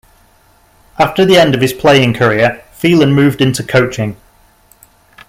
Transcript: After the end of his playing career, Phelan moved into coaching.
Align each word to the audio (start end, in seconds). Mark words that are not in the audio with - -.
After 0.97 1.25
the 1.25 1.37
end 1.37 1.53
of 1.53 1.61
his 1.61 1.73
playing 1.73 2.15
career, 2.15 2.63
Phelan 2.71 3.13
moved 3.13 3.39
into 3.39 3.61
coaching. 3.63 4.17